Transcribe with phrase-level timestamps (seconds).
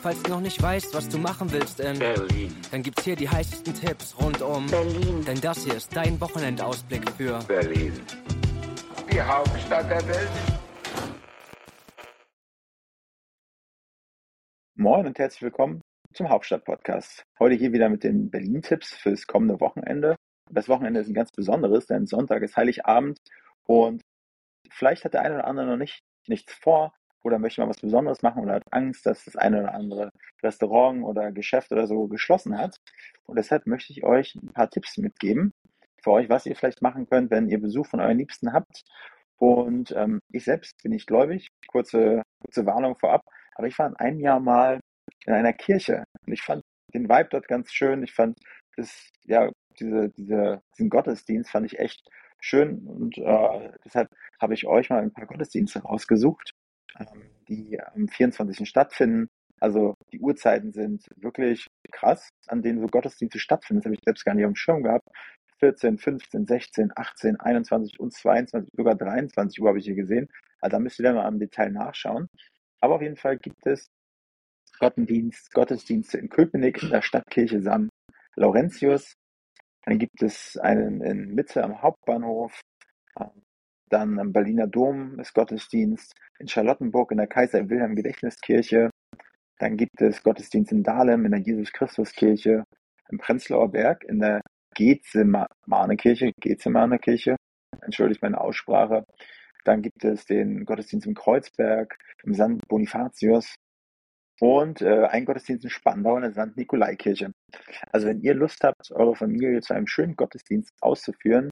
[0.00, 2.54] Falls du noch nicht weißt, was du machen willst in Berlin.
[2.70, 5.24] dann gibt's hier die heißesten Tipps rund um Berlin.
[5.24, 8.00] Denn das hier ist dein Wochenendausblick für Berlin.
[9.10, 10.30] Die Hauptstadt der Welt.
[14.76, 15.80] Moin und herzlich willkommen
[16.14, 17.24] zum Hauptstadt-Podcast.
[17.40, 20.14] Heute hier wieder mit den Berlin-Tipps fürs kommende Wochenende.
[20.48, 23.18] Das Wochenende ist ein ganz besonderes, denn Sonntag ist Heiligabend
[23.64, 24.02] und
[24.70, 28.22] vielleicht hat der eine oder andere noch nicht nichts vor oder möchte mal was Besonderes
[28.22, 30.10] machen oder hat Angst, dass das eine oder andere
[30.42, 32.78] Restaurant oder Geschäft oder so geschlossen hat.
[33.24, 35.52] Und deshalb möchte ich euch ein paar Tipps mitgeben
[36.02, 38.82] für euch, was ihr vielleicht machen könnt, wenn ihr Besuch von euren Liebsten habt.
[39.36, 41.48] Und ähm, ich selbst bin nicht gläubig.
[41.68, 43.22] Kurze, kurze Warnung vorab.
[43.54, 44.80] Aber ich war in einem Jahr mal
[45.26, 46.62] in einer Kirche und ich fand
[46.94, 48.02] den Vibe dort ganz schön.
[48.02, 48.38] Ich fand
[48.76, 52.08] das, ja, diese, diese, diesen Gottesdienst fand ich echt
[52.40, 54.08] schön und äh, deshalb
[54.40, 56.52] habe ich euch mal ein paar Gottesdienste rausgesucht,
[57.48, 58.68] die am 24.
[58.68, 59.28] stattfinden.
[59.60, 63.80] Also die Uhrzeiten sind wirklich krass, an denen so Gottesdienste stattfinden.
[63.80, 65.06] Das habe ich selbst gar nicht auf dem Schirm gehabt.
[65.60, 70.28] 14, 15, 16, 18, 21 und 22, sogar 23 Uhr habe ich hier gesehen.
[70.60, 72.26] Also da müsst ihr dann mal im Detail nachschauen.
[72.80, 73.86] Aber auf jeden Fall gibt es
[74.80, 77.88] Gottesdienst, Gottesdienste in Köpenick in der Stadtkirche St.
[78.34, 79.14] Laurentius.
[79.84, 82.60] Dann gibt es einen in Mitte am Hauptbahnhof.
[83.92, 86.14] Dann am Berliner Dom ist Gottesdienst.
[86.38, 88.88] In Charlottenburg in der Kaiser Wilhelm Gedächtniskirche.
[89.58, 92.64] Dann gibt es Gottesdienst in Dahlem in der Jesus-Christus-Kirche.
[93.10, 94.40] Im Prenzlauer Berg in der
[94.74, 96.32] Gethsemane-Kirche.
[96.40, 97.36] Gethsemane-Kirche.
[97.82, 99.04] Entschuldigt meine Aussprache.
[99.66, 102.66] Dann gibt es den Gottesdienst im Kreuzberg, im St.
[102.68, 103.54] Bonifatius
[104.40, 106.56] und äh, einen Gottesdienst in Spandau in der St.
[106.56, 107.30] Nikolaikirche.
[107.92, 111.50] Also wenn ihr Lust habt, eure Familie zu einem schönen Gottesdienst auszuführen,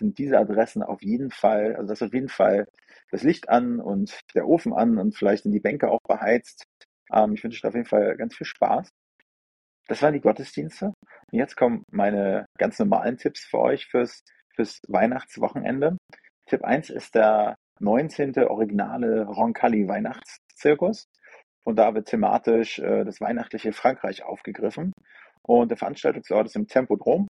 [0.00, 2.66] sind diese Adressen auf jeden Fall, also das auf jeden Fall
[3.10, 6.64] das Licht an und der Ofen an und vielleicht sind die Bänke auch beheizt.
[7.12, 8.88] Ähm, ich wünsche euch auf jeden Fall ganz viel Spaß.
[9.88, 10.86] Das waren die Gottesdienste.
[10.86, 14.22] Und jetzt kommen meine ganz normalen Tipps für euch fürs,
[14.54, 15.96] fürs Weihnachtswochenende.
[16.46, 18.38] Tipp 1 ist der 19.
[18.44, 21.06] originale Roncalli Weihnachtszirkus.
[21.64, 24.92] Und da wird thematisch äh, das weihnachtliche Frankreich aufgegriffen.
[25.42, 27.26] Und der Veranstaltungsort ist im Tempodrom.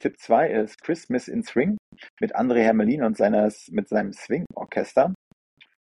[0.00, 1.76] Tipp 2 ist Christmas in Swing
[2.20, 5.14] mit André Hermelin und seines, mit seinem Swing-Orchester.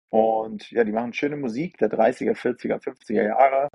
[0.10, 3.70] Und ja, die machen schöne Musik der 30er, 40er, 50er Jahre.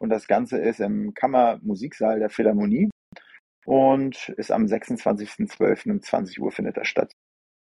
[0.00, 2.90] Und das Ganze ist im Kammermusiksaal der Philharmonie
[3.64, 5.90] und ist am 26.12.
[5.90, 7.12] um 20 Uhr findet er statt.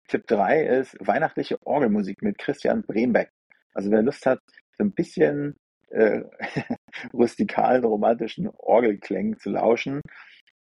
[0.07, 3.29] Tipp 3 ist weihnachtliche Orgelmusik mit Christian Brembeck.
[3.73, 4.39] Also wer Lust hat,
[4.77, 5.55] so ein bisschen
[5.89, 6.21] äh,
[7.13, 10.01] rustikalen, romantischen Orgelklängen zu lauschen,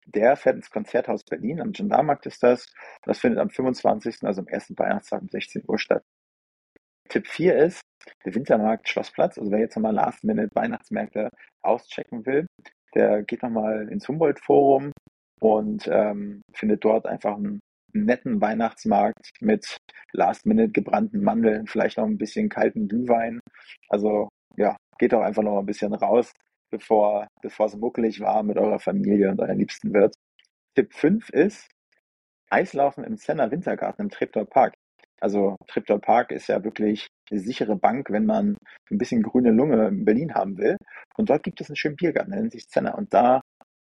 [0.06, 2.68] der fährt ins Konzerthaus Berlin, am Gendarmarkt ist das.
[3.04, 6.04] Das findet am 25., also am ersten Weihnachtstag um 16 Uhr statt.
[7.10, 7.82] Tipp 4 ist
[8.26, 9.38] der Wintermarkt Schlossplatz.
[9.38, 11.30] Also wer jetzt nochmal Last-Minute-Weihnachtsmärkte
[11.62, 12.48] auschecken will,
[12.96, 14.92] der geht nochmal ins Humboldt-Forum
[15.40, 17.60] und ähm, findet dort einfach einen
[17.94, 19.78] netten Weihnachtsmarkt mit
[20.14, 23.40] Last-Minute gebrannten Mandeln, vielleicht noch ein bisschen kalten Glühwein.
[23.90, 26.32] Also ja, geht doch einfach noch ein bisschen raus,
[26.74, 30.16] bevor, bevor es muckelig war mit eurer Familie und euren Liebsten wird.
[30.76, 31.70] Tipp 5 ist
[32.50, 34.74] Eislaufen im Senner Wintergarten im Treptower Park.
[35.22, 38.58] Also Treptower Park ist ja wirklich eine sichere Bank, wenn man
[38.90, 40.78] ein bisschen grüne Lunge in Berlin haben will.
[41.16, 42.98] Und dort gibt es einen schönen Biergarten, der nennt sich Zenner.
[42.98, 43.42] Und da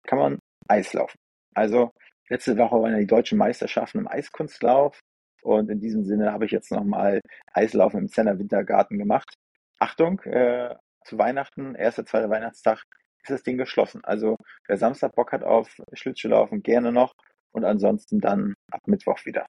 [0.06, 1.16] kann man Eis laufen.
[1.54, 1.90] Also
[2.28, 5.00] letzte Woche waren ja die deutschen Meisterschaften im Eiskunstlauf.
[5.42, 7.20] Und in diesem Sinne habe ich jetzt nochmal
[7.52, 9.34] Eislaufen im Zenner Wintergarten gemacht.
[9.78, 12.82] Achtung, äh, zu Weihnachten, erster, zweiter Weihnachtstag,
[13.22, 14.00] ist das Ding geschlossen.
[14.04, 17.12] Also wer Samstag Bock hat auf Schlittschuhlaufen, gerne noch.
[17.52, 19.46] Und ansonsten dann ab Mittwoch wieder.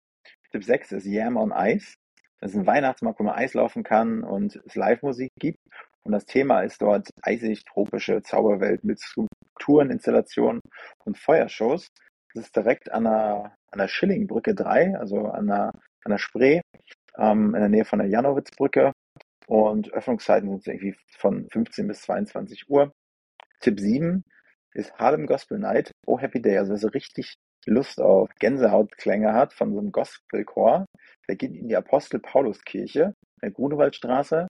[0.52, 1.96] Tipp 6 ist Yam on Ice.
[2.40, 5.60] Das ist ein Weihnachtsmarkt, wo man Eis laufen kann und es Live-Musik gibt.
[6.04, 10.62] Und das Thema ist dort eisig tropische Zauberwelt mit Skulpturen, Installationen
[11.04, 11.88] und Feuershows.
[12.34, 15.72] Das ist direkt an der, an der Schillingbrücke 3, also an der,
[16.04, 16.62] an der Spree,
[17.18, 18.92] ähm, in der Nähe von der Janowitzbrücke.
[19.48, 22.92] Und Öffnungszeiten sind irgendwie von 15 bis 22 Uhr.
[23.60, 24.24] Tipp 7
[24.74, 25.92] ist Harlem Gospel Night.
[26.06, 26.58] Oh Happy Day.
[26.58, 27.36] Also wer so richtig
[27.66, 30.86] Lust auf Gänsehautklänge hat von so einem Gospelchor,
[31.28, 34.48] der geht in die Apostel Paulus Kirche, in der Grunewaldstraße.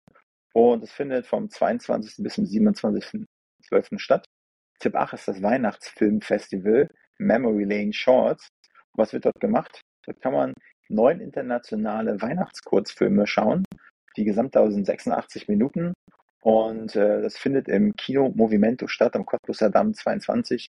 [0.54, 2.24] Und es findet vom 22.
[2.24, 4.00] bis zum 27.12.
[4.00, 4.26] statt.
[4.80, 8.48] Tipp 8 ist das Weihnachtsfilmfestival Memory Lane Shorts.
[8.94, 9.82] Was wird dort gemacht?
[10.06, 10.54] Dort kann man
[10.90, 13.64] neun internationale Weihnachtskurzfilme schauen.
[14.18, 15.94] Die Gesamtdauer sind 86 Minuten
[16.42, 20.68] und äh, das findet im Kino Movimento statt am Cottbusser Damm 22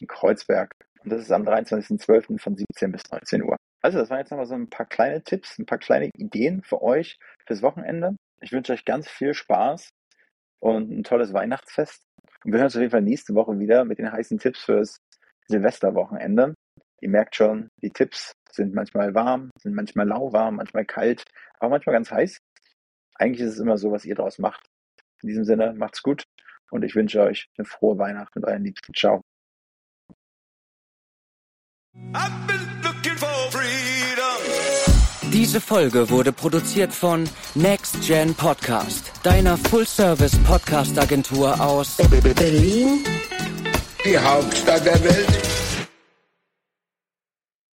[0.00, 0.72] in Kreuzberg.
[1.02, 2.38] Und das ist am 23.12.
[2.38, 3.56] von 17 bis 19 Uhr.
[3.82, 6.82] Also das waren jetzt nochmal so ein paar kleine Tipps, ein paar kleine Ideen für
[6.82, 8.16] euch fürs Wochenende.
[8.40, 9.90] Ich wünsche euch ganz viel Spaß
[10.60, 12.02] und ein tolles Weihnachtsfest.
[12.44, 14.96] Und wir hören uns auf jeden Fall nächste Woche wieder mit den heißen Tipps fürs
[15.48, 16.54] Silvesterwochenende.
[17.00, 21.24] Ihr merkt schon, die Tipps sind manchmal warm, sind manchmal lauwarm, manchmal kalt,
[21.58, 22.38] aber manchmal ganz heiß.
[23.14, 24.68] Eigentlich ist es immer so, was ihr daraus macht.
[25.22, 26.24] In diesem Sinne, macht's gut
[26.70, 28.92] und ich wünsche euch eine frohe Weihnacht mit euren Liebsten.
[28.94, 29.22] Ciao.
[35.32, 43.04] Diese Folge wurde produziert von Next Gen Podcast, deiner Full-Service-Podcast-Agentur aus Berlin,
[44.04, 45.53] Die Hauptstadt der Welt.